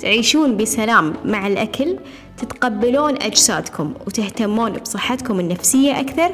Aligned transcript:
تعيشون 0.00 0.56
بسلام 0.56 1.14
مع 1.24 1.46
الأكل 1.46 1.96
تتقبلون 2.36 3.22
أجسادكم 3.22 3.94
وتهتمون 4.06 4.72
بصحتكم 4.72 5.40
النفسية 5.40 6.00
أكثر. 6.00 6.30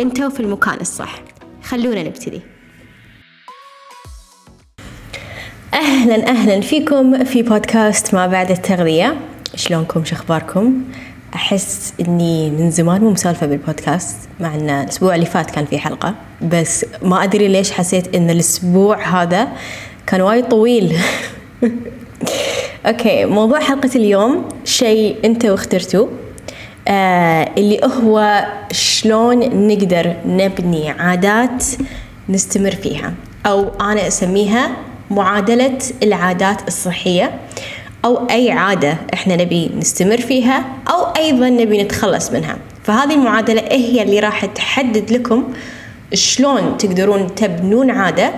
أنتوا 0.00 0.28
في 0.28 0.40
المكان 0.40 0.80
الصح. 0.80 1.14
خلونا 1.62 2.02
نبتدي. 2.02 2.40
أهلا 5.74 6.28
أهلا 6.28 6.60
فيكم 6.60 7.24
في 7.24 7.42
بودكاست 7.42 8.14
ما 8.14 8.26
بعد 8.26 8.50
التغذية. 8.50 9.16
شلونكم؟ 9.54 10.04
شخباركم 10.04 10.82
أحس 11.34 11.94
إني 12.00 12.50
من 12.50 12.70
زمان 12.70 13.00
مو 13.00 13.10
مسالفة 13.10 13.46
بالبودكاست 13.46 14.16
مع 14.40 14.54
أن 14.54 14.70
الأسبوع 14.70 15.14
اللي 15.14 15.26
فات 15.26 15.50
كان 15.50 15.64
في 15.64 15.78
حلقة. 15.78 16.14
بس 16.42 16.86
ما 17.02 17.24
أدري 17.24 17.48
ليش 17.48 17.70
حسيت 17.72 18.14
إن 18.14 18.30
الأسبوع 18.30 19.22
هذا 19.22 19.48
كان 20.06 20.20
وايد 20.20 20.48
طويل. 20.48 20.96
أوكي 22.86 23.24
موضوع 23.24 23.60
حلقة 23.60 23.90
اليوم 23.96 24.48
شيء 24.64 25.16
أنتوا 25.24 25.54
اخترتوه 25.54 26.08
آه 26.88 27.50
اللي 27.58 27.80
هو 27.84 28.46
شلون 28.72 29.66
نقدر 29.68 30.14
نبني 30.26 30.90
عادات 30.90 31.64
نستمر 32.28 32.70
فيها 32.70 33.12
أو 33.46 33.68
أنا 33.80 34.06
أسميها 34.06 34.70
معادلة 35.10 35.78
العادات 36.02 36.68
الصحية 36.68 37.32
أو 38.04 38.26
أي 38.30 38.50
عادة 38.50 38.96
إحنا 39.14 39.36
نبي 39.36 39.70
نستمر 39.78 40.20
فيها 40.20 40.64
أو 40.90 41.02
أيضا 41.16 41.48
نبي 41.48 41.82
نتخلص 41.82 42.30
منها. 42.30 42.56
فهذه 42.84 43.14
المعادلة 43.14 43.62
هي 43.70 44.02
اللي 44.02 44.20
راح 44.20 44.44
تحدد 44.44 45.10
لكم 45.10 45.44
شلون 46.14 46.76
تقدرون 46.76 47.34
تبنون 47.34 47.90
عادة 47.90 48.32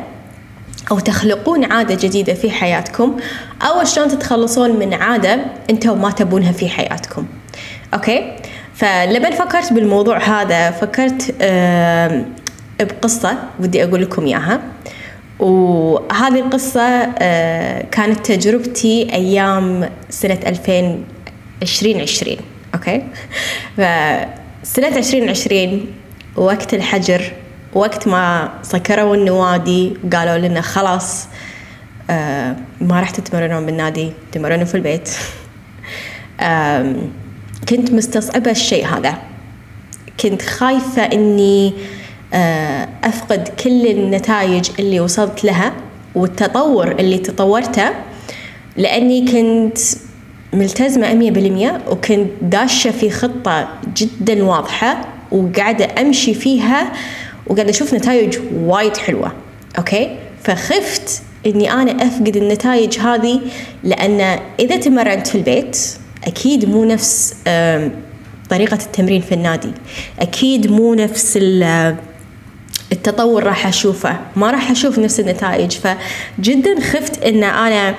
أو 0.90 0.98
تخلقون 0.98 1.72
عادة 1.72 1.94
جديدة 1.94 2.34
في 2.34 2.50
حياتكم 2.50 3.16
أو 3.62 3.84
شلون 3.84 4.08
تتخلصون 4.08 4.70
من 4.78 4.94
عادة 4.94 5.38
أنتم 5.70 6.02
ما 6.02 6.10
تبونها 6.10 6.52
في 6.52 6.68
حياتكم. 6.68 7.26
okay؟ 7.94 8.32
فلما 8.74 9.30
فكرت 9.30 9.72
بالموضوع 9.72 10.18
هذا 10.18 10.70
فكرت 10.70 11.34
بقصة 12.80 13.38
بدي 13.60 13.84
أقول 13.84 14.02
لكم 14.02 14.26
إياها. 14.26 14.60
وهذه 15.38 16.38
القصة 16.38 17.04
كانت 17.82 18.26
تجربتي 18.26 19.12
أيام 19.12 19.90
سنة 20.10 20.38
2020 21.62 22.36
okay؟ 22.74 23.02
فسنة 23.76 24.96
2020 24.96 25.86
وقت 26.36 26.74
الحجر 26.74 27.32
وقت 27.74 28.08
ما 28.08 28.52
سكروا 28.62 29.16
النوادي 29.16 29.92
وقالوا 30.04 30.48
لنا 30.48 30.60
خلاص 30.60 31.26
آه 32.10 32.56
ما 32.80 33.00
راح 33.00 33.10
تتمرنون 33.10 33.66
بالنادي 33.66 34.12
تمرنون 34.32 34.64
في 34.64 34.74
البيت. 34.74 35.10
كنت 37.68 37.92
مستصعبة 37.92 38.50
الشيء 38.50 38.86
هذا. 38.86 39.18
كنت 40.20 40.42
خايفة 40.42 41.02
إني 41.02 41.74
آه 42.34 42.88
أفقد 43.04 43.48
كل 43.48 43.86
النتائج 43.86 44.70
اللي 44.78 45.00
وصلت 45.00 45.44
لها 45.44 45.72
والتطور 46.14 46.90
اللي 46.90 47.18
تطورته 47.18 47.90
لأني 48.76 49.32
كنت 49.32 49.78
ملتزمة 50.52 51.12
أمية 51.12 51.30
بالمية 51.30 51.80
وكنت 51.90 52.30
داشة 52.42 52.90
في 52.90 53.10
خطة 53.10 53.68
جدا 53.96 54.44
واضحة 54.44 55.00
وقاعدة 55.30 55.88
أمشي 56.00 56.34
فيها 56.34 56.92
وقاعدة 57.46 57.70
أشوف 57.70 57.94
نتائج 57.94 58.38
وايد 58.54 58.96
حلوة 58.96 59.32
أوكي؟ 59.78 60.16
فخفت 60.44 61.22
إني 61.46 61.72
أنا 61.72 62.06
أفقد 62.06 62.36
النتائج 62.36 62.98
هذه 62.98 63.40
لأن 63.84 64.38
إذا 64.60 64.76
تمرنت 64.76 65.26
في 65.26 65.34
البيت 65.34 65.78
أكيد 66.24 66.68
مو 66.68 66.84
نفس 66.84 67.34
طريقة 68.50 68.78
التمرين 68.86 69.20
في 69.20 69.34
النادي. 69.34 69.72
أكيد 70.20 70.70
مو 70.70 70.94
نفس 70.94 71.38
التطور 72.92 73.42
راح 73.42 73.66
أشوفه. 73.66 74.16
ما 74.36 74.50
راح 74.50 74.70
أشوف 74.70 74.98
نفس 74.98 75.20
النتائج 75.20 75.72
فجدا 75.72 76.80
خفت 76.80 77.24
إن 77.24 77.44
أنا 77.44 77.94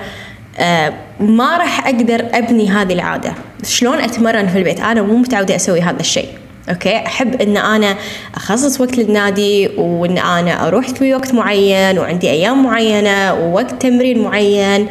ما 1.20 1.56
راح 1.56 1.86
أقدر 1.86 2.28
أبني 2.32 2.70
هذه 2.70 2.92
العادة. 2.92 3.34
شلون 3.64 3.98
أتمرن 3.98 4.48
في 4.48 4.58
البيت؟ 4.58 4.80
أنا 4.80 5.02
مو 5.02 5.16
متعودة 5.16 5.56
أسوي 5.56 5.80
هذا 5.80 6.00
الشيء. 6.00 6.28
okay. 6.68 6.96
أحب 6.96 7.42
إن 7.42 7.56
أنا 7.56 7.96
أخصص 8.34 8.80
وقت 8.80 8.98
للنادي 8.98 9.66
وإن 9.66 10.18
أنا 10.18 10.68
أروح 10.68 10.88
في 10.88 11.14
وقت 11.14 11.34
معين 11.34 11.98
وعندي 11.98 12.30
أيام 12.30 12.62
معينة 12.62 13.34
ووقت 13.34 13.82
تمرين 13.82 14.22
معين. 14.22 14.88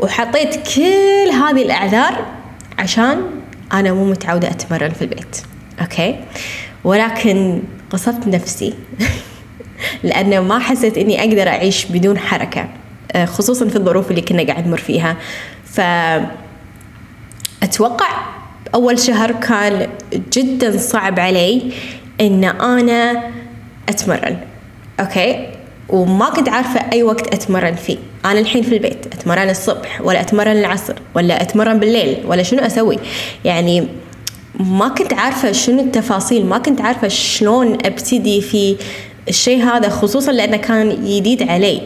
وحطيت 0.00 0.56
كل 0.74 1.30
هذه 1.32 1.62
الأعذار 1.62 2.26
عشان 2.78 3.22
أنا 3.72 3.92
مو 3.92 4.04
متعودة 4.04 4.48
أتمرن 4.48 4.90
في 4.90 5.02
البيت. 5.02 5.36
okay. 5.80 6.16
ولكن 6.84 7.62
غصبت 7.90 8.26
نفسي 8.26 8.74
لأنه 10.02 10.40
ما 10.40 10.58
حسيت 10.58 10.98
إني 10.98 11.20
أقدر 11.20 11.48
أعيش 11.48 11.84
بدون 11.84 12.18
حركة 12.18 12.68
خصوصا 13.24 13.68
في 13.68 13.76
الظروف 13.76 14.10
اللي 14.10 14.20
كنا 14.20 14.42
قاعد 14.42 14.66
نمر 14.66 14.78
فيها. 14.78 15.16
ف 15.64 15.80
أتوقع 17.62 18.35
أول 18.74 18.98
شهر 18.98 19.32
كان 19.32 19.88
جدا 20.32 20.78
صعب 20.78 21.20
علي 21.20 21.62
إن 22.20 22.44
أنا 22.44 23.22
أتمرن 23.88 24.36
أوكي؟ 25.00 25.46
وما 25.88 26.30
كنت 26.30 26.48
عارفة 26.48 26.80
أي 26.92 27.02
وقت 27.02 27.34
أتمرن 27.34 27.74
فيه. 27.74 27.96
أنا 28.24 28.38
الحين 28.40 28.62
في 28.62 28.74
البيت 28.74 29.06
أتمرن 29.06 29.50
الصبح 29.50 30.00
ولا 30.00 30.20
أتمرن 30.20 30.56
العصر 30.56 30.94
ولا 31.14 31.42
أتمرن 31.42 31.78
بالليل 31.78 32.16
ولا 32.26 32.42
شنو 32.42 32.60
أسوي؟ 32.60 32.98
يعني 33.44 33.86
ما 34.60 34.88
كنت 34.88 35.12
عارفة 35.12 35.52
شنو 35.52 35.80
التفاصيل 35.80 36.46
ما 36.46 36.58
كنت 36.58 36.80
عارفة 36.80 37.08
شلون 37.08 37.72
أبتدي 37.72 38.40
في 38.40 38.76
الشيء 39.28 39.62
هذا 39.62 39.88
خصوصا 39.88 40.32
لأنه 40.32 40.56
كان 40.56 40.90
جديد 41.04 41.50
علي. 41.50 41.82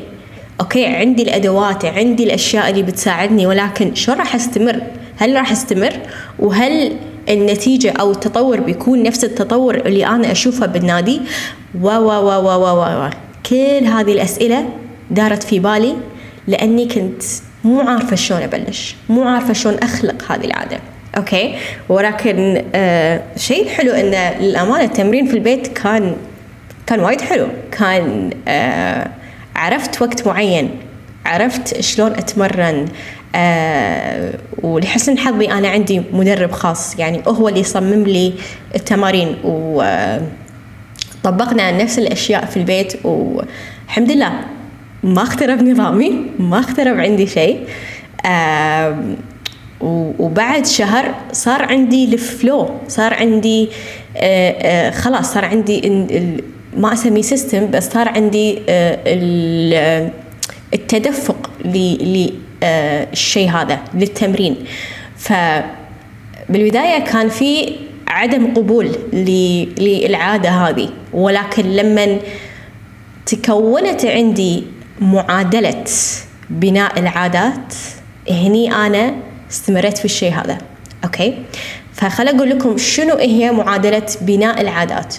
okay؟ 0.60 0.86
عندي 0.86 1.22
الأدوات 1.22 1.84
عندي 1.84 2.24
الأشياء 2.24 2.70
اللي 2.70 2.82
بتساعدني 2.82 3.46
ولكن 3.46 3.94
شلون 3.94 4.18
راح 4.18 4.34
أستمر؟ 4.34 4.80
هل 5.20 5.36
راح 5.36 5.52
استمر؟ 5.52 5.92
وهل 6.38 6.96
النتيجة 7.28 7.92
أو 8.00 8.10
التطور 8.10 8.60
بيكون 8.60 9.02
نفس 9.02 9.24
التطور 9.24 9.74
اللي 9.74 10.06
أنا 10.06 10.32
أشوفه 10.32 10.66
بالنادي؟ 10.66 11.20
و 11.80 11.88
و 11.88 12.08
و 12.08 12.30
و 12.46 12.58
و 12.58 13.04
و 13.04 13.10
كل 13.46 13.84
هذه 13.84 14.12
الأسئلة 14.12 14.68
دارت 15.10 15.42
في 15.42 15.58
بالي 15.58 15.96
لأني 16.46 16.86
كنت 16.86 17.22
مو 17.64 17.80
عارفة 17.80 18.16
شلون 18.16 18.42
أبلش 18.42 18.96
مو 19.08 19.22
عارفة 19.22 19.52
شلون 19.52 19.74
أخلق 19.74 20.32
هذه 20.32 20.44
العادة. 20.44 20.78
okay؟ 21.16 21.54
ولكن 21.88 22.64
آه 22.74 23.22
شيء 23.36 23.68
حلو 23.68 23.92
إن 23.92 24.40
للأمانة 24.40 24.84
التمرين 24.84 25.26
في 25.26 25.34
البيت 25.34 25.66
كان 25.66 26.16
كان 26.86 27.00
وايد 27.00 27.20
حلو. 27.20 27.46
كان 27.78 28.30
آه 28.48 29.10
عرفت 29.56 30.02
وقت 30.02 30.26
معين 30.26 30.70
عرفت 31.26 31.80
شلون 31.80 32.12
أتمرن 32.12 32.88
آه 33.34 34.32
ولحسن 34.62 35.18
حظي 35.18 35.50
أنا 35.50 35.68
عندي 35.68 36.02
مدرب 36.12 36.52
خاص 36.52 36.98
يعني 36.98 37.22
هو 37.28 37.48
اللي 37.48 37.60
يصمم 37.60 38.04
لي 38.04 38.32
التمارين 38.74 39.36
وطبقنا 39.44 40.22
نفس 41.82 41.98
الأشياء 41.98 42.44
في 42.44 42.56
البيت 42.56 43.06
والحمد 43.06 44.12
لله 44.12 44.32
ما 45.02 45.22
اخترب 45.22 45.62
نظامي 45.62 46.26
ما 46.38 46.58
اخترب 46.60 47.00
عندي 47.00 47.26
شيء. 47.26 47.66
آه 48.26 48.98
وبعد 50.18 50.66
شهر 50.66 51.14
صار 51.32 51.62
عندي 51.62 52.04
الفلو 52.04 52.70
صار 52.88 53.14
عندي 53.14 53.68
آه 54.16 54.50
آه 54.50 54.90
خلاص 54.90 55.34
صار 55.34 55.44
عندي 55.44 56.02
ما 56.76 56.92
أسميه 56.92 57.22
سيستم 57.22 57.70
بس 57.70 57.90
صار 57.90 58.08
عندي 58.08 58.58
التدفق 60.74 61.50
للشيء 62.62 63.50
هذا 63.50 63.78
للتمرين. 63.94 64.56
فبالبداية 65.16 66.98
كان 67.04 67.28
في 67.28 67.72
عدم 68.08 68.54
قبول 68.54 68.90
للعادة 69.78 70.48
هذه 70.50 70.88
ولكن 71.12 71.62
لما 71.76 72.18
تكونت 73.26 74.04
عندي 74.04 74.64
معادلة 75.00 75.84
بناء 76.50 76.98
العادات 76.98 77.74
هني 78.30 78.72
أنا 78.74 79.14
استمريت 79.50 79.98
في 79.98 80.04
الشيء 80.04 80.32
هذا. 80.32 80.58
okay؟ 81.04 81.38
فخل 81.92 82.28
أقول 82.28 82.50
لكم 82.50 82.78
شنو 82.78 83.16
هي 83.16 83.52
معادلة 83.52 84.06
بناء 84.20 84.60
العادات. 84.60 85.16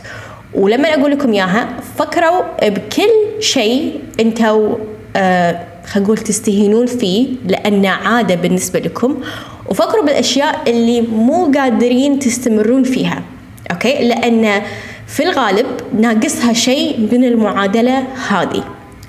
ولما 0.53 0.89
أقول 0.89 1.11
لكم 1.11 1.33
إياها 1.33 1.69
فكروا 1.97 2.69
بكل 2.69 3.11
شيء 3.39 3.99
أنتوا 4.19 4.75
آه 5.15 5.70
خلينا 5.85 6.05
نقول 6.05 6.17
تستهينون 6.17 6.85
فيه 6.85 7.27
لأنه 7.45 7.89
عادة 7.89 8.35
بالنسبة 8.35 8.79
لكم. 8.79 9.21
وفكروا 9.69 10.05
بالأشياء 10.05 10.61
اللي 10.67 11.01
مو 11.01 11.51
قادرين 11.55 12.19
تستمرون 12.19 12.83
فيها 12.83 13.23
okay؟ 13.71 14.07
لأن 14.07 14.61
في 15.07 15.23
الغالب 15.23 15.65
ناقصها 15.99 16.53
شيء 16.53 17.09
من 17.11 17.23
المعادلة 17.23 18.03
هذه 18.29 18.63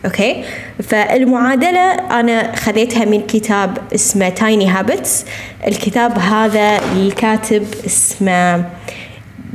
okay؟ 0.04 0.44
فالمعادلة 0.82 1.92
أنا 2.20 2.56
خذيتها 2.56 3.04
من 3.04 3.20
كتاب 3.20 3.78
اسمه 3.94 4.28
Tiny 4.28 4.68
Habits 4.68 5.24
الكتاب 5.66 6.18
هذا 6.18 6.80
الكاتب 6.92 7.66
اسمه 7.86 8.64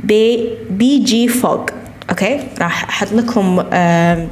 B, 0.04 0.48
BJ 0.70 1.28
Fogg 1.28 1.70
okay؟ 2.10 2.40
راح 2.60 2.88
أحط 2.88 3.12
لكم 3.12 3.64
آه 3.72 4.26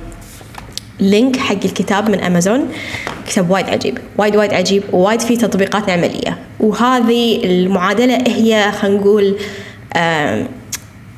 link 1.00 1.37
حق 1.37 1.64
الكتاب 1.64 2.10
من 2.10 2.20
امازون 2.20 2.69
كتاب 3.28 3.50
وايد 3.50 3.69
عجيب. 3.69 3.98
وايد 4.19 4.37
وايد 4.37 4.54
عجيب 4.54 4.82
ووايد 4.93 5.20
فيه 5.20 5.38
تطبيقات 5.38 5.90
عملية. 5.90 6.38
وهذه 6.60 7.44
المعادلة 7.44 8.19
هي 8.26 8.72
خلينا 8.72 8.98
نقول 8.98 9.37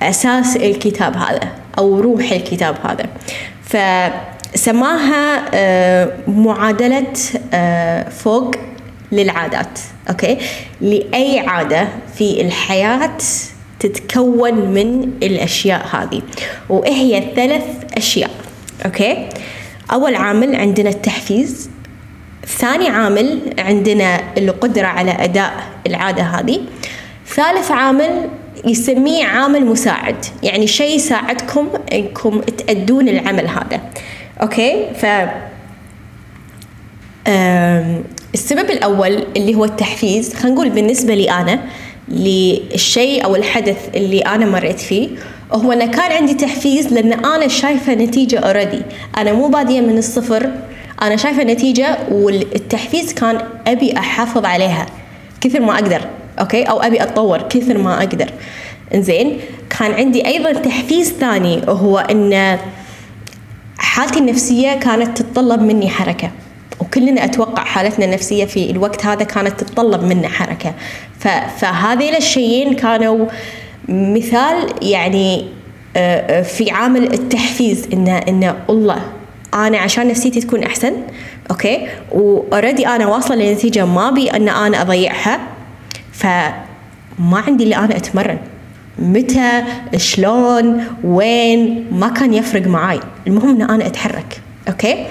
أساس 0.02 0.56
الكتاب 0.56 1.16
هذا 1.16 1.40
أو 1.78 2.00
روح 2.00 2.32
الكتاب 2.32 2.76
هذا. 2.84 3.06
فسماها 3.64 5.44
آه 5.54 6.12
معادلة 6.28 7.12
آه 7.52 8.08
Fogg 8.08 8.54
للعادات. 9.12 9.78
okay؟ 10.10 10.38
لأي 10.80 11.38
عادة 11.38 11.88
في 12.14 12.40
الحياة 12.40 13.18
تتكون 13.80 14.54
من 14.54 15.10
الأشياء 15.22 15.86
هذه. 15.92 16.22
وهي 16.68 17.22
ثلاث 17.36 17.64
أشياء. 17.96 18.30
okay؟ 18.86 19.28
أول 19.92 20.14
عامل 20.14 20.56
عندنا 20.56 20.90
التحفيز 20.90 21.70
ثاني 22.46 22.88
عامل 22.88 23.40
عندنا 23.58 24.20
القدرة 24.38 24.86
على 24.86 25.10
أداء 25.10 25.52
العادة 25.86 26.22
هذه 26.22 26.60
ثالث 27.26 27.70
عامل 27.70 28.28
يسميه 28.64 29.24
عامل 29.24 29.66
مساعد 29.66 30.16
يعني 30.42 30.66
شيء 30.66 30.96
يساعدكم 30.96 31.68
إنكم 31.92 32.40
تأدون 32.40 33.08
العمل 33.08 33.48
هذا. 33.48 33.80
okay؟ 34.42 34.86
ف 34.94 35.06
السبب 38.34 38.70
الأول 38.70 39.24
اللي 39.36 39.54
هو 39.54 39.64
التحفيز 39.64 40.34
خلينا 40.34 40.54
نقول 40.54 40.70
بالنسبة 40.70 41.14
لي 41.14 41.30
أنا 41.30 41.60
للشيء 42.08 43.24
أو 43.24 43.36
الحدث 43.36 43.88
اللي 43.94 44.20
أنا 44.20 44.46
مريت 44.46 44.80
فيه 44.80 45.08
هو 45.52 45.72
انه 45.72 45.86
كان 45.86 46.12
عندي 46.12 46.34
تحفيز 46.34 46.92
لأن 46.92 47.12
أنا 47.12 47.48
شايفة 47.48 47.94
نتيجة 47.94 48.38
already 48.38 48.82
أنا 49.16 49.32
مو 49.32 49.48
بادية 49.48 49.80
من 49.80 49.98
الصفر. 49.98 50.50
أنا 51.02 51.16
شايفة 51.16 51.42
نتيجة 51.42 51.98
والتحفيز 52.10 53.14
كان 53.14 53.40
أبي 53.66 53.98
أحافظ 53.98 54.44
عليها. 54.44 54.86
كثر 55.40 55.60
ما 55.60 55.74
أقدر 55.74 56.00
أوكي؟ 56.40 56.62
أو 56.62 56.80
أبي 56.80 57.02
أتطور 57.02 57.42
كثر 57.42 57.78
ما 57.78 57.98
أقدر. 57.98 58.30
زين 58.94 59.40
كان 59.78 59.92
عندي 59.92 60.26
أيضا 60.26 60.52
تحفيز 60.52 61.12
ثاني 61.12 61.62
وهو 61.68 61.98
إن 61.98 62.58
حالتي 63.78 64.18
النفسية 64.18 64.74
كانت 64.74 65.18
تتطلب 65.18 65.62
مني 65.62 65.88
حركة. 65.88 66.30
وكلنا 66.80 67.24
أتوقع 67.24 67.64
حالتنا 67.64 68.04
النفسية 68.04 68.44
في 68.44 68.70
الوقت 68.70 69.06
هذا 69.06 69.24
كانت 69.24 69.60
تتطلب 69.60 70.04
منا 70.04 70.28
حركة. 70.28 70.74
فهذين 71.58 72.14
الشيئين 72.16 72.74
كانوا 72.74 73.26
مثال 73.88 74.68
يعني 74.82 75.44
في 76.42 76.70
عامل 76.70 77.12
التحفيز 77.12 77.88
إنه 77.92 78.18
إنه 78.18 78.56
الله 78.70 79.02
أنا 79.54 79.78
عشان 79.78 80.08
نفسيتي 80.08 80.40
تكون 80.40 80.62
أحسن 80.62 80.92
okay؟ 81.50 81.86
و 82.12 82.22
already 82.22 82.86
أنا 82.86 83.06
واصلة 83.06 83.36
لنتيجة 83.36 83.86
ما 83.86 84.08
أبي 84.08 84.30
إن 84.30 84.48
أنا 84.48 84.82
أضيعها 84.82 85.40
فما 86.12 87.38
عندي 87.46 87.64
إلا 87.64 87.70
إن 87.70 87.76
أنا 87.76 87.96
أتمرن. 87.96 88.38
متى؟ 88.98 89.62
شلون؟ 89.96 90.84
وين؟ 91.04 91.86
ما 91.92 92.08
كان 92.08 92.34
يفرق 92.34 92.66
معاي. 92.66 93.00
المهم 93.26 93.50
إن 93.50 93.70
أنا 93.70 93.86
أتحرك 93.86 94.40
okay؟ 94.68 95.06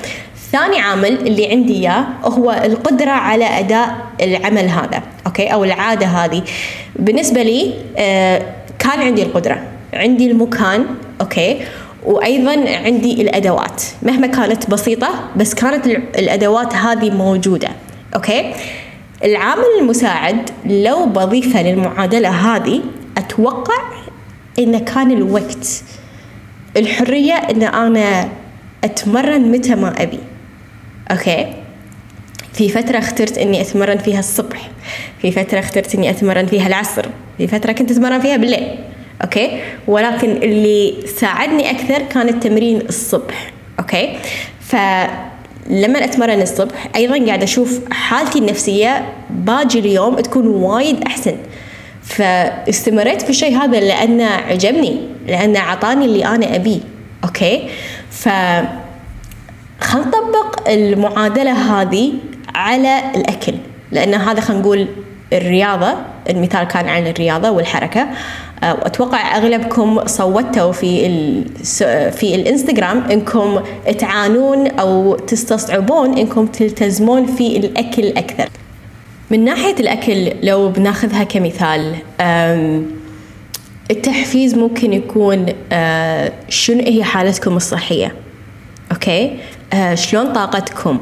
ثاني 0.51 0.79
عامل 0.79 1.27
اللي 1.27 1.51
عندي 1.51 1.73
إياه 1.73 2.05
هو 2.23 2.61
القدرة 2.65 3.11
على 3.11 3.45
أداء 3.45 3.95
العمل 4.21 4.69
هذا 4.69 5.01
okay؟ 5.27 5.47
أو 5.47 5.63
العادة 5.63 6.05
هذه. 6.05 6.43
بالنسبة 6.95 7.43
لي 7.43 7.73
آه 7.97 8.41
كان 8.87 8.99
عندي 8.99 9.23
القدرة 9.23 9.63
عندي 9.93 10.31
المكان 10.31 10.85
okay؟ 11.21 11.61
وأيضا 12.05 12.69
عندي 12.69 13.21
الأدوات. 13.21 13.83
مهما 14.03 14.27
كانت 14.27 14.69
بسيطة 14.69 15.09
بس 15.35 15.53
كانت 15.53 15.85
الأدوات 16.17 16.75
هذه 16.75 17.09
موجودة 17.09 17.69
okay؟ 18.15 18.53
العامل 19.23 19.65
المساعد 19.79 20.49
لو 20.65 21.05
بضيفه 21.05 21.63
للمعادلة 21.63 22.29
هذه 22.29 22.81
أتوقع 23.17 23.81
انه 24.59 24.79
كان 24.79 25.11
الوقت 25.11 25.83
الحرية 26.77 27.33
إن 27.33 27.63
أنا 27.63 28.29
أتمرن 28.83 29.51
متى 29.51 29.75
ما 29.75 30.03
أبي 30.03 30.19
okay؟ 31.11 31.53
في 32.53 32.69
فترة 32.69 32.97
اخترت 32.97 33.37
إني 33.37 33.61
أتمرن 33.61 33.97
فيها 33.97 34.19
الصبح 34.19 34.69
في 35.21 35.31
فترة 35.31 35.59
اخترت 35.59 35.95
إني 35.95 36.09
أتمرن 36.09 36.45
فيها 36.45 36.67
العصر 36.67 37.05
في 37.37 37.47
فترة 37.47 37.71
كنت 37.71 37.91
أتمرن 37.91 38.19
فيها 38.19 38.37
بالليل 38.37 38.67
okay؟ 39.23 39.61
ولكن 39.87 40.29
اللي 40.29 40.93
ساعدني 41.17 41.71
أكثر 41.71 42.01
كان 42.01 42.29
التمرين 42.29 42.81
الصبح 42.89 43.51
okay؟ 43.79 44.17
فلما 44.61 46.03
أتمرن 46.03 46.41
الصبح 46.41 46.87
أيضا 46.95 47.25
قاعدة 47.25 47.43
أشوف 47.43 47.79
حالتي 47.91 48.39
النفسية 48.39 49.05
باجي 49.29 49.79
اليوم 49.79 50.15
تكون 50.15 50.47
وايد 50.47 51.03
أحسن. 51.03 51.35
فاستمريت 52.03 53.21
في 53.21 53.29
الشيء 53.29 53.57
هذا 53.57 53.79
لأنه 53.79 54.25
عجبني 54.25 54.99
لأنه 55.27 55.59
اعطاني 55.59 56.05
اللي 56.05 56.25
أنا 56.25 56.55
ابيه 56.55 56.79
okay؟ 57.23 57.69
ف 58.11 58.29
خلينا 59.81 60.07
نطبق 60.07 60.69
المعادلة 60.69 61.51
هذه 61.51 62.13
على 62.55 63.01
الأكل 63.15 63.53
لأن 63.91 64.13
هذا 64.13 64.41
خلينا 64.41 64.61
نقول 64.61 64.87
الرياضة 65.33 65.95
المثال 66.29 66.63
كان 66.63 66.89
عن 66.89 67.07
الرياضة 67.07 67.49
والحركة. 67.49 68.07
وأتوقع 68.63 69.37
أغلبكم 69.37 70.05
صوتوا 70.05 70.71
في 70.71 71.09
في 72.11 72.35
الإنستغرام 72.35 73.03
إنكم 73.11 73.59
تعانون 73.99 74.67
أو 74.67 75.15
تستصعبون 75.15 76.17
إنكم 76.17 76.45
تلتزمون 76.45 77.25
في 77.25 77.57
الأكل 77.57 78.07
أكثر. 78.07 78.49
من 79.31 79.45
ناحية 79.45 79.75
الأكل 79.79 80.31
لو 80.43 80.69
بناخذها 80.69 81.23
كمثال 81.23 81.95
التحفيز 83.91 84.55
ممكن 84.55 84.93
يكون 84.93 85.45
شنو 86.49 86.81
هي 86.81 87.03
حالتكم 87.03 87.57
الصحية؟ 87.57 88.15
okay؟ 88.91 89.37
شلون 89.93 90.33
طاقتكم؟ 90.33 90.99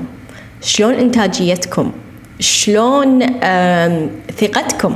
شلون 0.62 0.94
إنتاجيتكم؟ 0.94 1.92
شلون 2.40 3.20
ثقتكم؟ 4.38 4.96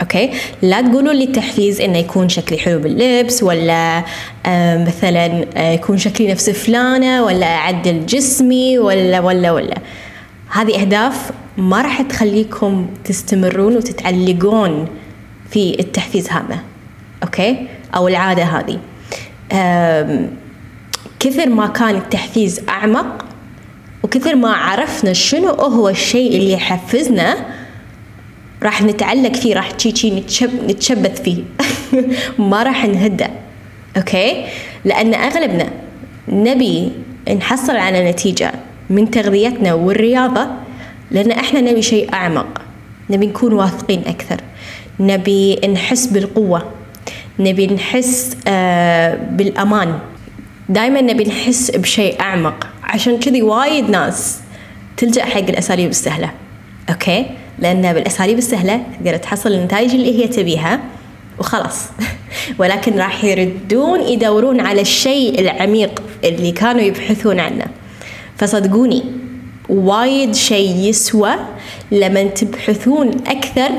okay؟ 0.00 0.30
لا 0.62 0.80
تقولوا 0.80 1.12
لي 1.12 1.24
التحفيز 1.24 1.80
إنه 1.80 1.98
يكون 1.98 2.28
شكلي 2.28 2.58
حلو 2.58 2.78
باللبس 2.78 3.42
ولا 3.42 4.04
مثلا 4.86 5.46
يكون 5.74 5.98
شكلي 5.98 6.32
نفس 6.32 6.50
فلانة 6.50 7.24
ولا 7.24 7.46
أعدل 7.46 8.06
جسمي 8.06 8.78
ولا 8.78 9.20
ولا 9.20 9.52
ولا. 9.52 9.76
هذه 10.48 10.80
أهداف 10.80 11.30
ما 11.56 11.82
راح 11.82 12.02
تخليكم 12.02 12.86
تستمرون 13.04 13.76
وتتعلقون 13.76 14.88
في 15.50 15.76
التحفيز 15.80 16.30
هذا 16.30 16.58
Okay؟ 17.22 17.66
أو 17.94 18.08
العادة 18.08 18.42
هذه. 18.42 18.78
كثر 21.20 21.48
ما 21.48 21.66
كان 21.66 21.94
التحفيز 21.94 22.60
أعمق 22.68 23.24
وكثر 24.02 24.34
ما 24.34 24.52
عرفنا 24.52 25.12
شنو 25.12 25.48
هو 25.48 25.88
الشيء 25.88 26.36
اللي 26.36 26.52
يحفزنا 26.52 27.36
راح 28.62 28.82
نتعلق 28.82 29.34
فيه 29.36 29.54
راح 29.54 29.70
تشي 29.70 30.10
نتشب 30.10 30.70
نتشبث 30.70 31.22
فيه. 31.22 31.42
ما 32.50 32.62
راح 32.62 32.84
نهدأ 32.86 33.30
okay؟ 33.96 34.44
لأن 34.84 35.14
أغلبنا 35.14 35.70
نبي 36.28 36.92
نحصل 37.36 37.76
على 37.76 38.10
نتيجة 38.10 38.52
من 38.90 39.10
تغذيتنا 39.10 39.74
والرياضة 39.74 40.48
لأن 41.10 41.30
إحنا 41.30 41.60
نبي 41.60 41.82
شيء 41.82 42.14
أعمق 42.14 42.62
نبي 43.10 43.26
نكون 43.26 43.52
واثقين 43.52 44.02
أكثر 44.06 44.40
نبي 45.00 45.54
نحس 45.54 46.06
بالقوة 46.06 46.72
نبي 47.38 47.66
نحس 47.66 48.36
آه 48.48 49.14
بالأمان. 49.30 49.98
دائما 50.68 51.00
نبي 51.00 51.24
نحس 51.24 51.70
بشيء 51.70 52.20
أعمق. 52.20 52.66
عشان 52.84 53.18
كذي 53.18 53.42
وايد 53.42 53.90
ناس 53.90 54.40
تلجأ 54.96 55.24
حق 55.24 55.38
الأساليب 55.38 55.90
السهلة 55.90 56.30
أوكي؟ 56.90 57.26
لأن 57.58 57.92
بالأساليب 57.92 58.38
السهلة 58.38 58.82
تقدر 58.98 59.16
تحصل 59.16 59.52
النتائج 59.52 59.90
اللي 59.90 60.22
هي 60.22 60.28
تبيها 60.28 60.80
وخلاص. 61.38 61.84
ولكن 62.58 62.98
راح 62.98 63.24
يردون 63.24 64.00
يدورون 64.00 64.60
على 64.60 64.80
الشيء 64.80 65.40
العميق 65.40 66.02
اللي 66.24 66.52
كانوا 66.52 66.80
يبحثون 66.80 67.40
عنه. 67.40 67.64
فصدقوني 68.36 69.04
وايد 69.68 70.34
شيء 70.34 70.76
يسوى 70.76 71.32
لما 71.92 72.24
تبحثون 72.24 73.10
أكثر 73.26 73.70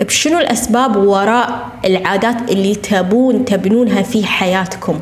بشنو 0.00 0.38
الأسباب 0.38 0.96
وراء 0.96 1.68
العادات 1.84 2.50
اللي 2.50 2.74
تبون 2.74 3.44
تبنونها 3.44 4.02
في 4.02 4.26
حياتكم. 4.26 5.00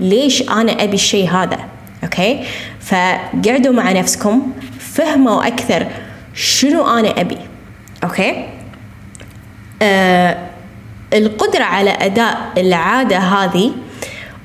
ليش 0.00 0.42
أنا 0.50 0.84
أبي 0.84 0.94
الشيء 0.94 1.28
هذا؟ 1.28 1.58
okay؟ 2.04 2.40
فقعدوا 2.80 3.72
مع 3.72 3.92
نفسكم 3.92 4.52
فهموا 4.78 5.46
أكثر 5.46 5.86
شنو 6.34 6.98
أنا 6.98 7.20
أبي. 7.20 7.49
okay؟ 8.04 8.46
آه 9.82 10.50
القدرة 11.14 11.62
على 11.62 11.90
أداء 11.90 12.52
العادة 12.56 13.18
هذه 13.18 13.72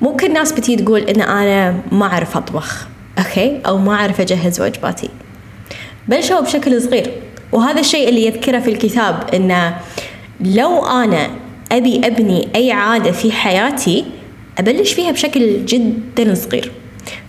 ممكن 0.02 0.32
ناس 0.32 0.52
بتي 0.52 0.76
تقول 0.76 1.00
إن 1.00 1.20
أنا 1.20 1.76
ما 1.92 2.06
أعرف 2.06 2.36
أطبخ 2.36 2.86
okay؟ 3.18 3.60
أو 3.66 3.78
ما 3.78 3.94
أعرف 3.94 4.20
أجهز 4.20 4.60
وجباتي. 4.60 5.08
بلشوا 6.08 6.40
بشكل 6.40 6.82
صغير. 6.82 7.10
وهذا 7.52 7.80
الشيء 7.80 8.08
اللي 8.08 8.26
يذكره 8.26 8.58
في 8.58 8.70
الكتاب 8.70 9.34
إنه 9.34 9.76
لو 10.40 10.86
أنا 10.86 11.30
أبي 11.72 12.00
أبني 12.04 12.48
أي 12.54 12.72
عادة 12.72 13.12
في 13.12 13.32
حياتي 13.32 14.04
أبلش 14.58 14.92
فيها 14.92 15.10
بشكل 15.10 15.64
جدا 15.64 16.34
صغير. 16.34 16.72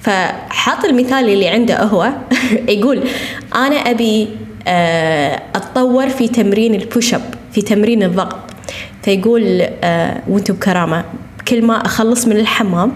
فحاط 0.01 0.85
المثال 0.85 1.29
اللي 1.29 1.47
عنده 1.47 1.83
هو 1.83 2.11
يقول 2.67 3.03
أنا 3.55 3.75
أبي 3.75 4.27
أتطور 5.55 6.09
في 6.09 6.27
تمرين 6.27 6.75
ال 6.75 6.83
push 6.83 7.13
up 7.13 7.21
في 7.51 7.61
تمرين 7.61 8.03
الضغط. 8.03 8.37
فيقول 9.03 9.61
آه 9.83 10.21
وأنتم 10.27 10.53
بكرامة 10.53 11.05
كل 11.47 11.65
ما 11.65 11.85
أخلص 11.85 12.27
من 12.27 12.37
الحمام 12.37 12.93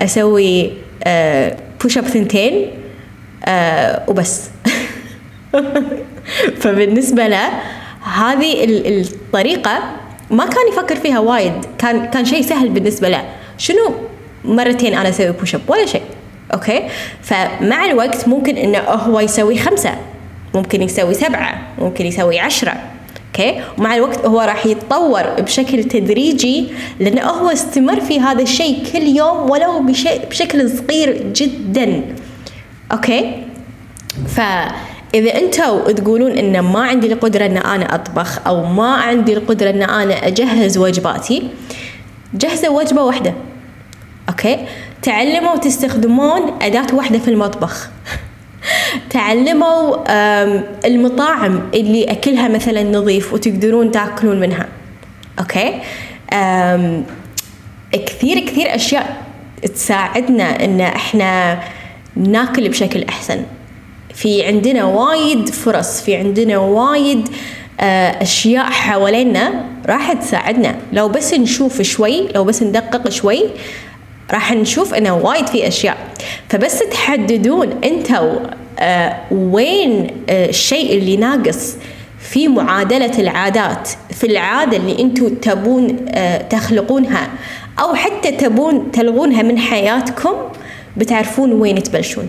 أسوي 0.00 0.70
آه 1.04 1.56
push 1.82 1.98
up 1.98 2.04
ثنتين 2.04 2.70
آه 3.44 4.02
وبس. 4.08 4.50
فبالنسبة 6.60 7.26
له 7.28 7.48
هذه 8.14 8.64
الطريقة 8.64 9.82
ما 10.30 10.44
كان 10.44 10.68
يفكر 10.72 10.96
فيها 10.96 11.18
وايد. 11.18 11.52
كان 11.78 12.06
كان 12.06 12.24
شيء 12.24 12.42
سهل 12.42 12.68
بالنسبة 12.68 13.08
له. 13.08 13.24
شنو؟ 13.58 13.94
مرتين 14.44 14.94
أنا 14.94 15.08
أسوي 15.08 15.32
push 15.32 15.54
up 15.54 15.60
ولا 15.68 15.86
شيء. 15.86 16.02
okay؟ 16.54 16.88
فمع 17.22 17.84
الوقت 17.84 18.28
ممكن 18.28 18.56
إنه 18.56 18.78
هو 18.78 19.20
يسوي 19.20 19.58
خمسة. 19.58 19.94
ممكن 20.54 20.82
يسوي 20.82 21.14
سبعة 21.14 21.62
ممكن 21.78 22.06
يسوي 22.06 22.40
عشرة. 22.40 22.74
okay؟ 23.26 23.62
ومع 23.78 23.94
الوقت 23.94 24.26
هو 24.26 24.40
راح 24.40 24.66
يتطور 24.66 25.22
بشكل 25.22 25.84
تدريجي 25.84 26.68
لأنه 27.00 27.22
هو 27.22 27.50
استمر 27.50 28.00
في 28.00 28.20
هذا 28.20 28.42
الشيء 28.42 28.84
كل 28.92 29.02
يوم 29.02 29.50
ولو 29.50 29.82
بشيء 29.82 30.26
بشكل 30.30 30.70
صغير 30.70 31.32
جدا. 31.32 32.02
okay؟ 32.92 33.44
فإذا 34.28 35.34
أنتوا 35.38 35.92
تقولون 35.92 36.38
إن 36.38 36.60
ما 36.60 36.80
عندي 36.80 37.12
القدرة 37.12 37.46
إن 37.46 37.56
أنا 37.56 37.94
أطبخ 37.94 38.46
أو 38.46 38.64
ما 38.64 38.94
عندي 38.94 39.32
القدرة 39.32 39.70
إن 39.70 39.82
أنا 39.82 40.26
أجهز 40.26 40.78
وجباتي 40.78 41.42
جهزوا 42.34 42.78
وجبة 42.78 43.02
واحدة. 43.02 43.34
okay؟ 44.28 44.58
تعلموا 45.02 45.56
تستخدمون 45.56 46.42
أداة 46.62 46.94
واحدة 46.94 47.18
في 47.18 47.28
المطبخ. 47.28 47.90
تعلموا 49.10 49.96
المطاعم 50.86 51.60
اللي 51.74 52.04
أكلها 52.04 52.48
مثلا 52.48 52.82
نظيف 52.82 53.32
وتقدرون 53.32 53.90
تأكلون 53.90 54.40
منها. 54.40 54.68
أوكي؟ 55.38 55.74
كثير 57.92 58.40
كثير 58.40 58.74
أشياء 58.74 59.22
تساعدنا 59.74 60.64
إن 60.64 60.80
إحنا 60.80 61.60
ناكل 62.16 62.68
بشكل 62.68 63.04
أحسن. 63.04 63.42
في 64.14 64.44
عندنا 64.46 64.84
وايد 64.84 65.48
فرص 65.48 66.00
في 66.02 66.16
عندنا 66.16 66.58
وايد 66.58 67.28
آه، 67.80 68.22
أشياء 68.22 68.64
حوالينا 68.64 69.64
راح 69.86 70.12
تساعدنا. 70.12 70.76
لو 70.92 71.08
بس 71.08 71.34
نشوف 71.34 71.82
شوي 71.82 72.28
لو 72.34 72.44
بس 72.44 72.62
ندقق 72.62 73.08
شوي 73.08 73.42
راح 74.32 74.52
نشوف 74.52 74.94
إنه 74.94 75.16
وايد 75.16 75.46
في 75.46 75.68
أشياء. 75.68 75.96
فبس 76.48 76.78
تحددون 76.78 77.80
أنتوا 77.84 78.32
آه 78.78 79.16
وين 79.30 80.06
آه 80.28 80.48
الشيء 80.48 80.98
اللي 80.98 81.16
ناقص 81.16 81.76
في 82.20 82.48
معادلة 82.48 83.18
العادات 83.18 83.88
في 84.10 84.26
العادة 84.26 84.76
اللي 84.76 85.02
أنتم 85.02 85.28
تبون 85.28 85.96
آه 86.08 86.42
تخلقونها 86.42 87.28
أو 87.80 87.94
حتى 87.94 88.30
تبون 88.32 88.90
تلغونها 88.90 89.42
من 89.42 89.58
حياتكم 89.58 90.32
بتعرفون 90.96 91.52
وين 91.52 91.82
تبلشون. 91.82 92.28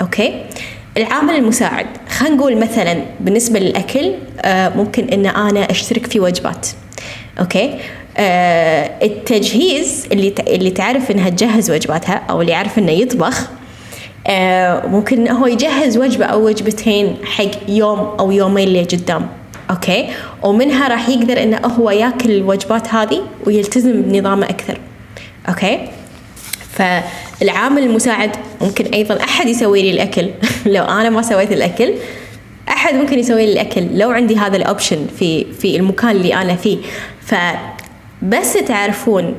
أوكي؟ 0.00 0.44
العامل 0.96 1.34
المساعد. 1.34 1.86
خلينا 2.08 2.36
نقول 2.36 2.56
مثلا 2.56 3.02
بالنسبة 3.20 3.58
للأكل 3.58 4.12
ممكن 4.76 5.08
إن 5.08 5.26
أنا 5.26 5.70
أشترك 5.70 6.06
في 6.06 6.20
وجبات. 6.20 6.68
okay؟ 7.40 7.78
التجهيز 8.18 10.06
اللي 10.12 10.34
اللي 10.48 10.70
تعرف 10.70 11.10
إنها 11.10 11.28
تجهز 11.28 11.70
وجباتها 11.70 12.22
أو 12.30 12.40
اللي 12.40 12.52
يعرف 12.52 12.78
إنه 12.78 12.92
يطبخ 12.92 13.48
آه 14.26 14.86
ممكن 14.86 15.28
هو 15.28 15.46
يجهز 15.46 15.98
وجبة 15.98 16.24
أو 16.24 16.46
وجبتين 16.46 17.16
حق 17.24 17.50
يوم 17.68 17.98
أو 17.98 18.30
يومين 18.30 18.68
اللي 18.68 18.82
قدام 18.82 19.28
okay؟ 19.70 20.08
ومنها 20.42 20.88
راح 20.88 21.08
يقدر 21.08 21.42
إنه 21.42 21.56
هو 21.56 21.90
ياكل 21.90 22.30
الوجبات 22.30 22.94
هذه 22.94 23.22
ويلتزم 23.46 24.02
بنظامه 24.02 24.46
أكثر 24.46 24.78
okay؟ 25.48 25.78
فالعامل 26.72 27.82
المساعد 27.82 28.30
ممكن 28.60 28.84
أيضا 28.84 29.20
أحد 29.20 29.48
يسوي 29.48 29.82
لي 29.82 29.90
الأكل. 29.90 30.30
لو 30.74 30.84
أنا 30.84 31.10
ما 31.10 31.22
سويت 31.22 31.52
الأكل 31.52 31.94
أحد 32.68 32.94
ممكن 32.94 33.18
يسوي 33.18 33.46
لي 33.46 33.52
الأكل 33.52 33.98
لو 33.98 34.10
عندي 34.10 34.36
هذا 34.36 34.56
الأوبشن 34.56 35.06
في 35.18 35.46
في 35.60 35.76
المكان 35.76 36.10
اللي 36.10 36.34
أنا 36.34 36.56
فيه. 36.56 36.78
فبس 38.22 38.52
تعرفون 38.52 39.34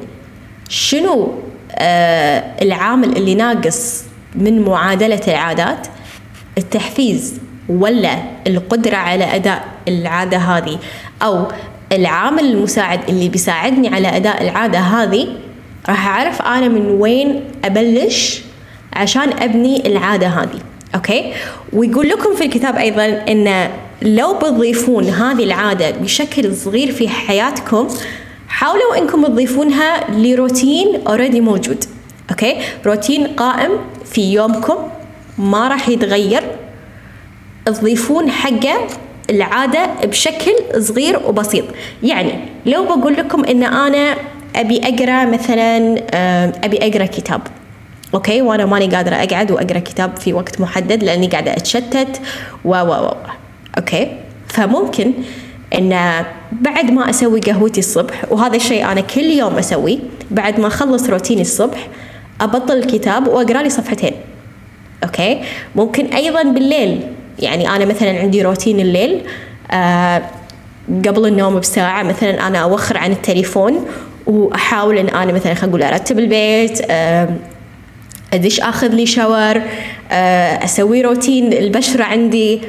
شنو 0.69 1.33
آه 1.75 2.43
العامل 2.61 3.17
اللي 3.17 3.35
ناقص 3.35 4.03
من 4.35 4.61
معادلة 4.61 5.21
العادات؟ 5.27 5.87
التحفيز 6.57 7.39
ولا 7.69 8.17
القدرة 8.47 8.95
على 8.95 9.35
أداء 9.35 9.65
العادة 9.87 10.37
هذه؟ 10.37 10.77
أو 11.21 11.47
العامل 11.91 12.45
المساعد 12.45 13.09
اللي 13.09 13.29
بيساعدني 13.29 13.87
على 13.87 14.17
أداء 14.17 14.43
العادة 14.43 14.79
هذه 14.79 15.27
راح 15.89 16.07
أعرف 16.07 16.41
أنا 16.41 16.67
من 16.67 16.85
وين 16.85 17.43
أبلش 17.65 18.41
عشان 18.93 19.33
أبني 19.39 19.87
العادة 19.87 20.27
هذه. 20.27 20.59
okay؟ 20.95 21.33
ويقول 21.73 22.09
لكم 22.09 22.35
في 22.35 22.45
الكتاب 22.45 22.75
أيضا 22.75 23.05
أن 23.05 23.69
لو 24.01 24.37
بتضيفون 24.37 25.09
هذه 25.09 25.43
العادة 25.43 25.91
بشكل 25.91 26.55
صغير 26.55 26.91
في 26.91 27.09
حياتكم 27.09 27.87
حاولوا 28.47 28.97
إنكم 28.97 29.25
تضيفونها 29.25 30.11
لروتين 30.11 31.07
already 31.07 31.41
موجود 31.41 31.85
okay؟ 32.29 32.55
روتين 32.85 33.27
قائم 33.27 33.71
في 34.05 34.33
يومكم 34.33 34.75
ما 35.37 35.67
راح 35.67 35.89
يتغير. 35.89 36.43
تضيفون 37.65 38.31
حقه 38.31 38.87
العادة 39.29 39.87
بشكل 40.03 40.51
صغير 40.79 41.19
وبسيط. 41.27 41.65
يعني 42.03 42.33
لو 42.65 42.83
بقول 42.83 43.13
لكم 43.13 43.45
إن 43.45 43.63
أنا 43.63 44.15
أبي 44.55 44.81
أقرأ 44.83 45.25
مثلا 45.25 45.77
أبي 46.65 46.77
أقرأ 46.77 47.05
كتاب 47.05 47.41
okay؟ 48.13 48.41
وأنا 48.41 48.65
ماني 48.65 48.95
قادرة 48.95 49.15
أقعد 49.15 49.51
وأقرأ 49.51 49.79
كتاب 49.79 50.17
في 50.17 50.33
وقت 50.33 50.61
محدد 50.61 51.03
لأني 51.03 51.27
قاعدة 51.27 51.51
أتشتت 51.51 52.21
و 52.65 52.69
و 52.69 52.91
و 52.91 53.13
okay؟ 53.77 54.17
فممكن 54.47 55.11
إن 55.75 56.23
بعد 56.51 56.91
ما 56.91 57.09
أسوي 57.09 57.39
قهوتي 57.39 57.79
الصبح 57.79 58.31
وهذا 58.31 58.55
الشيء 58.55 58.91
أنا 58.91 59.01
كل 59.01 59.21
يوم 59.21 59.57
أسويه 59.57 59.99
بعد 60.31 60.59
ما 60.59 60.67
أخلص 60.67 61.09
روتيني 61.09 61.41
الصبح 61.41 61.87
أبطل 62.41 62.77
الكتاب 62.77 63.27
وأقرأ 63.27 63.61
لي 63.61 63.69
صفحتين. 63.69 64.11
okay؟ 65.03 65.41
ممكن 65.75 66.05
أيضا 66.05 66.43
بالليل 66.43 67.01
يعني 67.39 67.69
أنا 67.69 67.85
مثلا 67.85 68.19
عندي 68.19 68.41
روتين 68.41 68.79
الليل 68.79 69.21
آه 69.71 70.21
قبل 71.07 71.25
النوم 71.27 71.59
بساعة 71.59 72.03
مثلا 72.03 72.47
أنا 72.47 72.59
أوخر 72.59 72.97
عن 72.97 73.11
التليفون 73.11 73.85
وأحاول 74.27 74.97
إن 74.97 75.09
أنا 75.09 75.33
مثلا 75.33 75.53
خلينا 75.53 75.67
نقول 75.77 75.83
أرتب 75.83 76.19
البيت 76.19 76.81
آه 76.89 77.29
أدش 78.33 78.59
أخذ 78.59 78.87
لي 78.87 79.05
shower 79.05 79.61
آه 80.11 80.63
أسوي 80.65 81.01
روتين 81.01 81.53
البشرة 81.53 82.03
عندي. 82.03 82.61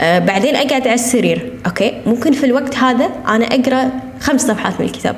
آه 0.00 0.18
بعدين 0.18 0.56
أقعد 0.56 0.86
على 0.86 0.94
السرير. 0.94 1.52
okay؟ 1.66 2.00
ممكن 2.06 2.32
في 2.32 2.46
الوقت 2.46 2.76
هذا 2.76 3.10
أنا 3.28 3.44
أقرأ 3.46 3.90
خمس 4.20 4.46
صفحات 4.46 4.80
من 4.80 4.86
الكتاب. 4.86 5.16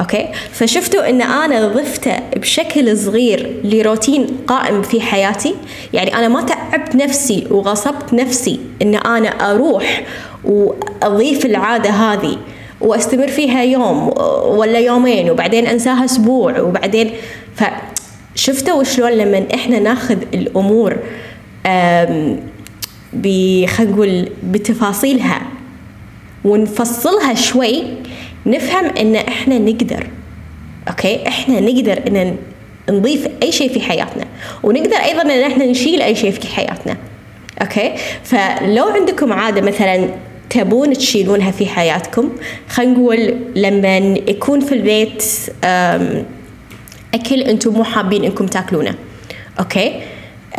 okay؟ 0.00 0.28
فشفتوا 0.52 1.10
إن 1.10 1.22
أنا 1.22 1.68
ضفته 1.68 2.18
بشكل 2.36 2.96
صغير 2.98 3.60
لروتين 3.64 4.26
قائم 4.46 4.82
في 4.82 5.00
حياتي؟ 5.00 5.54
يعني 5.92 6.16
أنا 6.16 6.28
ما 6.28 6.42
تعبت 6.42 6.96
نفسي 6.96 7.46
وغصبت 7.50 8.14
نفسي 8.14 8.60
إن 8.82 8.94
أنا 8.94 9.28
أروح 9.28 10.02
وأضيف 10.44 11.46
العادة 11.46 11.90
هذه 11.90 12.38
وأستمر 12.80 13.28
فيها 13.28 13.62
يوم 13.62 14.08
ولا 14.46 14.78
يومين 14.78 15.30
وبعدين 15.30 15.66
أنساها 15.66 16.04
أسبوع 16.04 16.60
وبعدين 16.60 17.10
فشفتوا 18.34 18.82
شلون 18.82 19.10
لما 19.12 19.46
إحنا 19.54 19.78
ناخذ 19.78 20.16
الأمور 20.34 20.96
خلينا 23.12 23.92
نقول 23.92 24.28
بتفاصيلها 24.44 25.42
ونفصلها 26.44 27.34
شوي 27.34 27.82
نفهم 28.46 28.84
إن 28.84 29.16
إحنا 29.16 29.58
نقدر 29.58 30.06
أوكي؟ 30.88 31.28
إحنا 31.28 31.60
نقدر 31.60 32.00
إن 32.08 32.36
نضيف 32.90 33.28
أي 33.42 33.52
شيء 33.52 33.72
في 33.72 33.80
حياتنا 33.80 34.24
ونقدر 34.62 34.96
أيضا 34.96 35.22
إن 35.22 35.30
إحنا 35.52 35.66
نشيل 35.66 36.02
أي 36.02 36.14
شيء 36.14 36.30
في 36.30 36.46
حياتنا 36.46 36.96
okay؟ 37.62 37.92
فلو 38.24 38.84
عندكم 38.84 39.32
عادة 39.32 39.60
مثلا 39.60 40.08
تبون 40.50 40.92
تشيلونها 40.92 41.50
في 41.50 41.66
حياتكم 41.66 42.30
خلينا 42.68 42.92
نقول 42.92 43.34
لما 43.56 43.96
يكون 44.28 44.60
في 44.60 44.72
البيت 44.74 45.24
أكل 47.14 47.40
أنتم 47.40 47.72
مو 47.72 47.84
حابين 47.84 48.24
إنكم 48.24 48.46
تاكلونه 48.46 48.94
okay؟ 49.58 50.00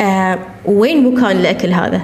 آه 0.00 0.38
وين 0.64 1.04
مكان 1.04 1.36
الأكل 1.36 1.72
هذا؟ 1.72 2.02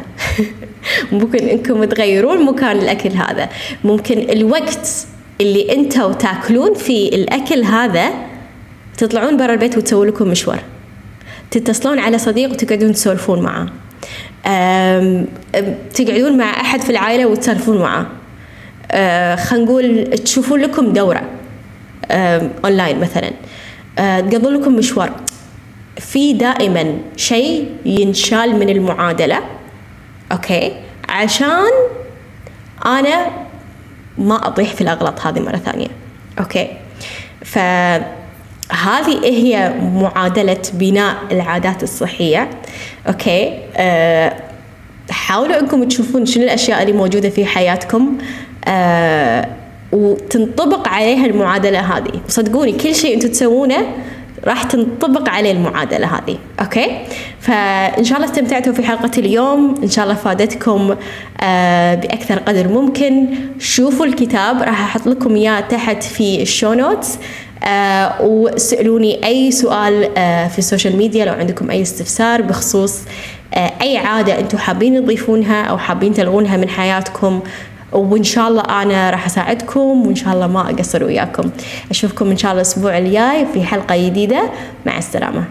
ممكن 1.13 1.49
إنكم 1.49 1.85
تغيرون 1.85 2.47
مكان 2.47 2.77
الأكل 2.77 3.11
هذا. 3.11 3.49
ممكن 3.85 4.19
الوقت 4.19 5.07
اللي 5.41 5.73
أنتوا 5.73 6.13
تاكلون 6.13 6.75
فيه 6.75 7.09
الأكل 7.09 7.65
هذا 7.65 8.11
تطلعون 8.97 9.37
برا 9.37 9.53
البيت 9.53 9.79
وتسوون 9.79 10.09
لكم 10.09 10.29
مشوار. 10.29 10.61
تتصلون 11.51 11.99
على 11.99 12.19
صديق 12.19 12.51
وتقعدون 12.51 12.93
تسولفون 12.93 13.43
معاه 13.43 13.67
تقعدون 15.95 16.37
مع 16.37 16.51
أحد 16.51 16.81
في 16.81 16.91
العائلة 16.91 17.27
وتسولفون 17.27 17.79
معاه 17.79 18.07
أه، 18.91 19.37
خلينا 19.37 19.65
نقول 19.65 20.05
تشوفون 20.05 20.61
لكم 20.61 20.93
دورة 20.93 21.23
اونلاين 22.65 23.01
مثلا. 23.01 23.31
أه، 23.99 24.21
تقضون 24.21 24.55
لكم 24.55 24.77
مشوار. 24.77 25.13
في 25.97 26.33
دائما 26.33 26.99
شيء 27.17 27.67
ينشال 27.85 28.57
من 28.57 28.69
المعادلة 28.69 29.41
okay؟ 30.33 30.73
عشان 31.09 31.71
أنا 32.87 33.27
ما 34.19 34.47
أطيح 34.47 34.73
في 34.75 34.81
الأغلاط 34.81 35.21
هذه 35.21 35.41
مرة 35.41 35.57
ثانية 35.57 35.89
okay؟ 36.39 36.69
فهذه 37.45 38.05
هي 39.25 39.75
معادلة 39.95 40.63
بناء 40.73 41.17
العادات 41.31 41.83
الصحية 41.83 42.51
okay؟ 43.09 43.59
أه 43.77 44.37
حاولوا 45.11 45.61
أنكم 45.61 45.85
تشوفون 45.85 46.27
شنو 46.27 46.45
الأشياء 46.45 46.83
اللي 46.83 46.93
موجودة 46.93 47.31
في 47.31 47.47
حياتكم 47.47 48.19
أه 48.69 49.49
وتنطبق 49.93 50.89
عليها 50.89 51.27
المعادلة 51.27 51.79
هذه. 51.81 52.21
وصدقوني 52.29 52.73
كل 52.73 52.95
شيء 52.95 53.15
أنتم 53.15 53.29
تسوونه 53.29 53.87
راح 54.45 54.63
تنطبق 54.63 55.29
عليه 55.29 55.53
المعادلة 55.53 56.07
هذه. 56.07 56.39
okay؟ 56.61 56.99
فإن 57.41 58.05
شاء 58.05 58.19
الله 58.19 58.31
استمتعتوا 58.31 58.73
في 58.73 58.83
حلقة 58.83 59.11
اليوم. 59.19 59.75
إن 59.83 59.89
شاء 59.89 60.05
الله 60.05 60.15
فادتكم 60.15 60.97
آه 61.41 61.95
بأكثر 61.95 62.39
قدر 62.39 62.69
ممكن. 62.69 63.27
شوفوا 63.59 64.07
الكتاب 64.07 64.63
راح 64.63 64.85
أحط 64.85 65.07
لكم 65.07 65.35
إياه 65.35 65.61
تحت 65.61 66.03
في 66.03 66.43
ال 66.43 66.49
show 66.49 66.73
notes 66.73 67.19
آه 67.65 68.23
وسألوني 68.23 69.27
أي 69.27 69.51
سؤال 69.51 70.19
آه 70.19 70.49
في 70.49 70.59
ال 70.59 70.64
social 70.64 70.97
media 70.97 71.25
لو 71.25 71.33
عندكم 71.33 71.71
أي 71.71 71.83
استفسار 71.83 72.43
بخصوص 72.43 73.01
أي 73.83 73.97
عادة 73.97 74.41
أنتم 74.41 74.59
حابين 74.59 75.05
تضيفونها 75.05 75.65
أو 75.65 75.79
حابين 75.79 76.15
تلغونها 76.15 76.57
من 76.57 76.69
حياتكم. 76.69 77.41
وإن 77.95 78.25
شاء 78.25 78.49
الله 78.49 78.63
أنا 78.63 79.11
راح 79.11 79.27
أساعدكم 79.27 80.07
وإن 80.07 80.15
شاء 80.15 80.35
الله 80.35 80.47
ما 80.47 80.71
أقصر 80.71 81.05
وياكم. 81.05 81.51
أشوفكم 81.91 82.31
إن 82.31 82.37
شاء 82.37 82.51
الله 82.51 82.63
الأسبوع 82.63 82.99
الجاي 82.99 83.47
في 83.53 83.63
حلقة 83.63 84.07
جديدة. 84.07 84.51
مع 84.87 84.99
السلامة. 84.99 85.45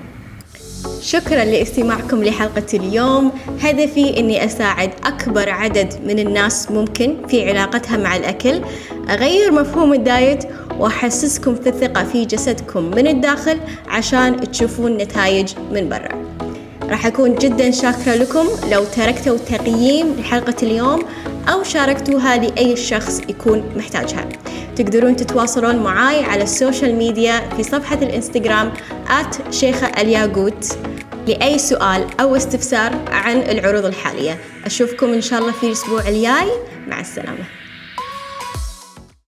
شكرا 1.01 1.45
لاستماعكم 1.45 2.23
لحلقة 2.23 2.65
اليوم. 2.73 3.31
هدفي 3.61 4.19
أني 4.19 4.45
أساعد 4.45 4.89
أكبر 5.03 5.49
عدد 5.49 5.93
من 6.05 6.19
الناس 6.19 6.71
ممكن 6.71 7.15
في 7.27 7.49
علاقتها 7.49 7.97
مع 7.97 8.15
الأكل. 8.15 8.61
أغير 9.09 9.51
مفهوم 9.51 9.93
الدايت 9.93 10.43
وأحسسكم 10.79 11.55
في 11.55 11.69
الثقة 11.69 12.03
في 12.03 12.25
جسدكم 12.25 12.83
من 12.83 13.07
الداخل 13.07 13.59
عشان 13.87 14.51
تشوفون 14.51 14.97
نتائج 14.97 15.53
من 15.71 15.89
برا. 15.89 16.23
راح 16.89 17.05
أكون 17.05 17.35
جدا 17.35 17.71
شاكرة 17.71 18.15
لكم. 18.15 18.45
لو 18.71 18.83
تركتوا 18.83 19.37
تقييم 19.37 20.15
لحلقة 20.19 20.55
اليوم 20.63 21.03
أو 21.49 21.63
شاركتوها 21.63 22.37
لأي 22.37 22.75
شخص 22.75 23.21
يكون 23.29 23.73
محتاجها. 23.75 24.29
تقدرون 24.75 25.15
تتواصلون 25.15 25.75
معاي 25.75 26.23
على 26.23 26.43
ال 26.43 26.51
social 26.51 26.95
media 26.95 27.49
في 27.55 27.63
صفحة 27.63 27.95
الإنستغرام 27.95 28.73
at 29.09 29.53
شيخة 29.53 29.87
الياقوت 29.87 30.77
لأي 31.27 31.57
سؤال 31.57 32.07
أو 32.19 32.35
استفسار 32.35 32.91
عن 33.11 33.37
العروض 33.37 33.85
الحالية. 33.85 34.37
أشوفكم 34.65 35.13
إن 35.13 35.21
شاء 35.21 35.39
الله 35.39 35.51
في 35.51 35.67
الأسبوع 35.67 36.07
الجاي. 36.07 36.51
مع 36.87 36.99
السلامة. 36.99 37.62